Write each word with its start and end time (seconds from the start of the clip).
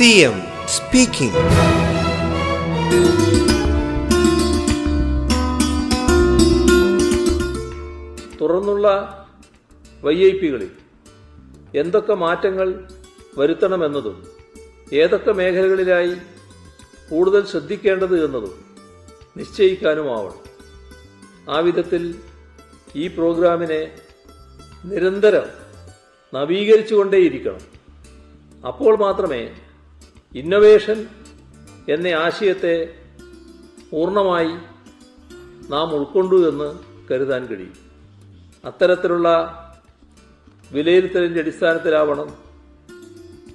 CM 0.00 0.36
speaking 0.66 1.40
തുറന്നുള്ള 8.40 8.86
Y 10.04 10.14
I 10.16 10.38
പികളിൽ 10.38 10.70
എന്തൊക്കെ 11.74 12.14
മാറ്റങ്ങൾ 12.14 12.88
വരുത്തണമെന്നതും 13.36 14.26
ഏതൊക്കെ 14.92 15.32
മേഖലകളിലായി 15.32 16.14
കൂടുതൽ 17.10 17.46
ശ്രദ്ധിക്കേണ്ടത് 17.46 18.24
എന്നതും 18.24 18.64
നിശ്ചയിക്കാനുമാവണം. 19.36 20.38
ആ 21.54 21.58
വിധത്തിൽ 21.58 22.14
ഈ 22.96 23.06
പ്രോഗ്രാമിനെ 23.06 23.98
നിരന്തരം 24.84 25.48
നവീകരിച്ചുകൊണ്ടേയിരിക്കണം. 26.34 27.60
അപ്പോൾ 28.66 28.96
മാത്രമേ 28.96 29.54
ഇന്നൊവേഷൻ 30.34 31.06
എന്ന 31.88 32.06
ആശയത്തെ 32.06 32.94
പൂർണമായി 33.92 34.52
നാം 35.68 35.94
ഉൾക്കൊണ്ടു 35.94 36.48
എന്ന് 36.48 36.78
കരുതാൻ 37.10 37.46
കഴിയും. 37.46 37.74
അത്തരത്തിലുള്ള 38.64 39.28
വിലയിരുത്തലിന്റെ 40.72 41.40
അടിസ്ഥാനത്തിലാവണം 41.40 42.34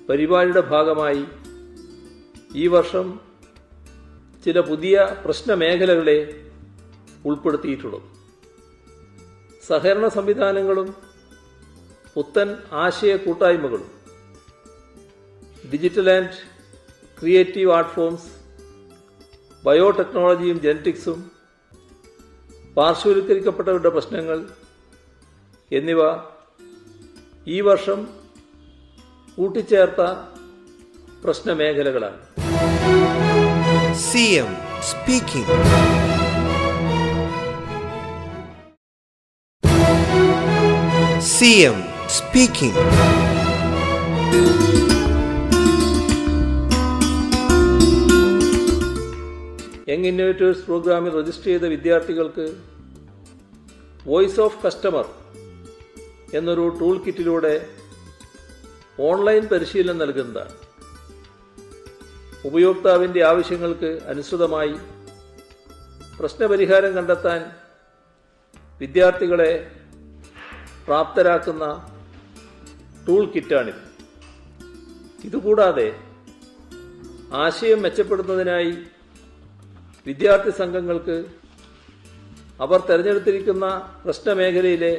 പരിപാടിയുടെ 0.10 0.62
ഭാഗമായി 0.62 1.26
ഈ 2.56 2.68
വർഷം 2.68 3.20
ചില 4.46 4.60
പുതിയ 4.60 5.16
പ്രശ്ന 5.26 5.54
മേഖലകളെ 5.54 6.52
ഉൾപ്പെടുത്തിയിട്ടുള്ളത്. 7.26 8.02
സഹകരണ 9.68 10.08
സംവിധാനങ്ങളും 10.08 10.96
പുത്തൻ 12.14 12.58
ആശയ 12.72 13.16
കൂട്ടായ്മകളും 13.16 13.92
digital 15.72 16.10
and 16.10 16.55
creative 17.18 17.72
art 17.72 17.94
forms 17.96 18.30
ബയോടെക്നോളജിയും 19.64 20.58
ജനറ്റിക്സും 20.66 21.20
പാർശ്വവൽക്കരിക്കപ്പെട്ടവരുടെ 22.78 23.90
പ്രശ്നങ്ങൾ 23.90 24.40
എന്നിവ 25.72 26.02
ഈ 27.48 27.60
വർഷം 27.62 28.00
കൂട്ടിച്ചേർത്ത 29.38 30.02
പ്രശ്നമേഖലകളാണ് 31.24 32.20
CM 34.06 34.50
speaking 34.90 35.56
CM 41.30 41.78
speaking. 42.10 42.76
Young 49.96 50.08
innovators 50.08 50.64
പ്രോഗ്രാമിൽ 50.66 51.12
രജിസ്റ്റർ 51.20 51.46
ചെയ്ത 51.46 51.66
വിദ്യാർത്ഥികൾക്ക് 51.66 52.46
വോയിസ് 54.06 54.40
ഓഫ് 54.40 54.58
കസ്റ്റമർ 54.66 55.06
എന്നൊരു 56.38 56.64
ടൂൾ 56.80 56.96
കിറ്റിലൂടെ 57.04 57.52
ഓൺലൈൻ 59.00 59.44
പരിശീലനം 59.48 59.98
നൽകുന്നതാണ്. 59.98 60.54
ഉപയോക്താവിന്റെ 62.46 63.22
ആവശ്യങ്ങൾക്ക് 63.24 64.02
അനുസൃതമായി 64.08 64.74
പ്രശ്നപരിഹാരം 66.18 66.94
കണ്ടെത്താൻ 66.94 67.40
വിദ്യാർത്ഥികളെ 68.82 69.52
പ്രാപ്തരാക്കുന്ന 70.88 71.66
ടൂൾ 73.08 73.24
കിറ്റാണിത് 73.26 73.84
ഇതുകൂടാതെ 75.24 75.88
ആശയം 77.44 77.82
മെച്ചപ്പെടുത്തുന്നതിനായി 77.82 78.74
വിദ്യാർത്ഥി 80.06 80.52
സംഘങ്ങൾക്ക് 80.52 81.18
അവർ 82.60 82.80
തിരഞ്ഞെടുത്തിരിക്കുന്ന 82.80 83.66
പ്രശ്നമേഖലയിലെ 84.04 84.94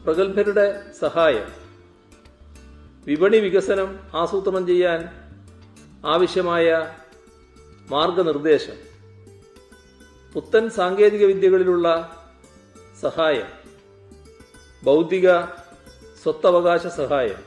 പ്രഗത്ഭരുടെ 0.00 0.66
സഹായം 1.00 1.46
വിപണി 3.06 3.38
വികസനം 3.38 3.90
ആസൂത്രണം 4.14 4.64
ചെയ്യാൻ 4.66 5.00
ആവശ്യമായ 6.04 6.66
മാർഗനിർദ്ദേശം 7.90 8.78
പുത്തൻ 10.34 10.64
സാങ്കേതിക 10.70 11.24
വിദ്യകളിലുള്ള 11.24 11.88
സഹായം 13.02 13.48
ബൗദ്ധിക 14.82 15.28
സ്വത്തവകാശ 16.22 16.86
സഹായം 16.96 17.40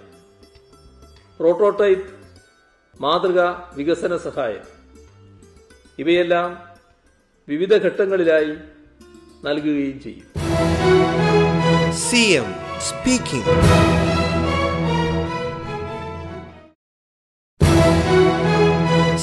പ്രോട്ടോടൈപ്പ് 1.39 2.09
മാതൃക 2.99 3.41
വികസന 3.75 4.15
സഹായം 4.23 4.65
ഇവയെല്ലാം 5.99 6.49
വിവിധ 7.47 7.73
ഘട്ടങ്ങളിലായി 7.87 8.53
നൽകുകയും 9.43 9.99
ചെയ്യും. 9.99 10.27
C 12.05 12.23
M 12.41 12.49
speaking 12.89 13.55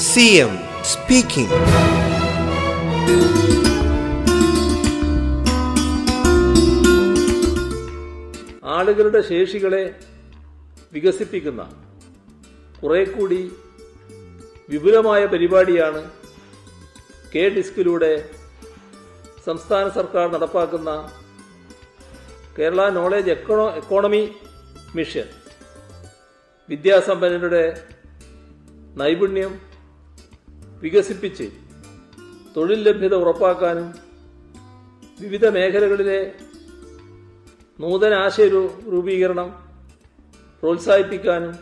C 0.09 0.25
M 0.43 0.53
speaking 0.83 1.57
ആളുകളുടെ 8.77 9.21
ശേഷികളെ 9.21 9.83
വികസിപ്പിക്കുന്ന 10.93 11.61
കുറെ 12.81 13.03
കൂടി 13.05 13.41
വിപുലമായ 14.69 15.25
പരിപാടിയാണ് 15.25 16.01
കെ 17.33 17.43
ഡിസ്കിലൂടെ 17.49 18.13
സംസ്ഥാന 19.45 19.85
സർക്കാർ 19.89 20.25
നടപ്പാക്കുന്ന 20.31 20.91
Kerala 22.57 22.83
knowledge 22.89 23.31
econo 23.31 23.65
economy 23.75 24.23
mission 24.95 25.27
വിദ്യാസമ്പന്നരുടെ 26.69 27.63
നൈപുണ്യം 28.97 29.51
വികസിപ്പിച്ച് 30.81 31.47
തൊഴിൽ 32.55 32.79
ലഭ്യത 32.83 33.15
ഉറപ്പാക്കാനും 33.15 33.87
വിവിധ 35.19 35.45
മേഖലകളിലെ 35.49 36.19
നൂതന 37.79 38.13
ആശയ 38.19 38.47
രൂപീകരണം 38.89 39.49
പ്രോത്സാഹിപ്പിക്കാനും 40.63 41.53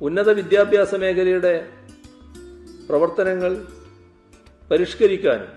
ഉന്നത 0.00 0.30
വിദ്യാഭ്യാസ 0.32 0.94
മേഖലയുടെ 0.94 1.54
പ്രവർത്തനങ്ങൾ 2.86 3.52
പരിഷ്കരിക്കാനും 4.70 5.50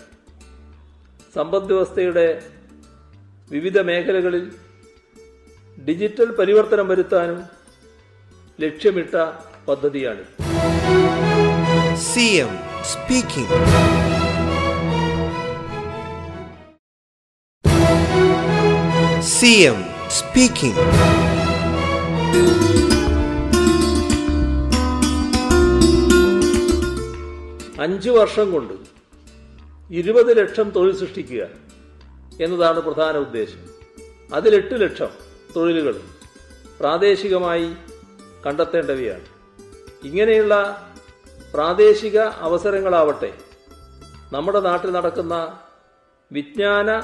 സമ്പദ് 1.35 1.73
വ്യവസ്ഥയുടെ 1.73 2.43
വിവിധ 3.51 3.79
മേഖലകളിൽ 3.79 4.51
ഡിജിറ്റൽ 5.87 6.31
പരിവർത്തനം 6.31 6.87
വരുത്താനും 6.87 7.43
ലക്ഷ്യമിട്ട 8.61 9.15
പദ്ധതിയാണ്. 9.67 10.23
C 11.95 12.19
M 12.19 12.53
speaking. 12.83 13.57
C 19.21 19.51
M 19.71 19.83
speaking. 20.09 20.79
അഞ്ച് 27.81 28.09
വർഷം 28.09 28.51
കൊണ്ട് 28.51 29.00
ഇരുപത് 29.91 30.37
ലക്ഷം 30.37 30.69
തൊഴിൽ 30.69 30.95
സൃഷ്ടിക്കുക 30.95 31.47
എന്നതാണ് 32.41 32.79
പ്രധാന 32.79 33.17
ഉദ്ദേശം. 33.17 33.69
അതിൽ 34.33 34.55
എട്ട് 34.55 34.81
ലക്ഷം 34.81 35.07
തൊഴിലുകൾ 35.55 35.99
പ്രാദേശികമായി 36.79 37.73
കണ്ടെത്തേണ്ടവയാണ്. 38.45 39.25
ഇങ്ങനെയുള്ള 40.07 40.53
പ്രാദേശിക 41.53 42.19
അവസരങ്ങളാവട്ടെ 42.19 43.33
നമ്മുടെ 44.31 44.59
നാട്ടിൽ 44.59 44.91
നടക്കുന്ന 44.91 45.59
വിജ്ഞാന 46.31 46.99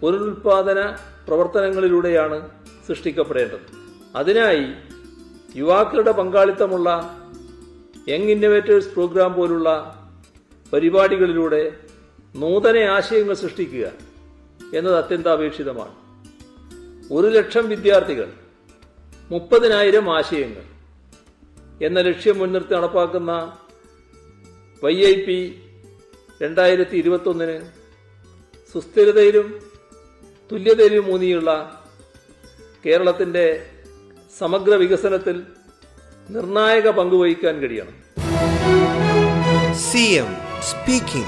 പുനരുൽപാദന 0.00 0.96
പ്രവർത്തനങ്ങളിലൂടെയാണ് 1.28 2.50
സൃഷ്ടിക്കപ്പെടേണ്ടത്. 2.88 3.60
അതിനായി 4.16 4.66
യുവാക്കളുടെ 5.56 6.12
പങ്കാളിത്തമുള്ള 6.12 7.16
യങ് 8.08 8.30
ഇന്നോവേറ്റേഴ്സ് 8.30 8.88
പ്രോഗ്രാം 8.88 9.32
പോലുള്ള 9.32 9.96
പരിപാടികളിലൂടെ 10.72 11.89
നൂതന 12.34 12.78
ആശയങ്ങൾ 12.78 13.34
സൃഷ്ടിക്കുക 13.34 13.86
എന്നത് 14.74 14.96
അത്യന്താപേക്ഷിതമാണ്. 14.96 15.94
ഒരു 17.12 17.26
ലക്ഷം 17.26 17.68
വിദ്യാർത്ഥികൾ 17.68 18.32
മുപ്പതിനായിരം 19.30 20.16
ആശയങ്ങൾ 20.16 20.62
എന്ന 21.84 22.00
ലക്ഷ്യം 22.00 22.38
മുൻനിർത്തി 22.38 22.74
നടപ്പാക്കുന്ന 22.74 23.32
വൈ 24.84 24.94
ഐ 25.04 25.24
പി 25.24 25.62
രണ്ടായിരത്തി 26.42 26.96
ഇരുപത്തൊന്നിന് 26.96 27.60
സുസ്ഥിരതയിലും 28.74 29.60
തുല്യതയിലും 30.52 31.14
ഊന്നിയുള്ള 31.14 31.80
കേരളത്തിന്റെ 32.86 33.66
സമഗ്ര 34.38 34.74
വികസനത്തിൽ 34.74 35.42
നിർണായക 36.28 36.90
പങ്കുവഹിക്കാൻ 36.90 37.60
കഴിയണം. 37.60 37.96
കഴിയണം 39.90 40.04
എം 40.14 40.30
speaking 40.62 41.26